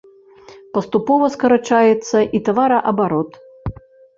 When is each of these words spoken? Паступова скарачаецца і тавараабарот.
Паступова 0.77 1.25
скарачаецца 1.35 2.17
і 2.39 2.45
тавараабарот. 2.49 3.29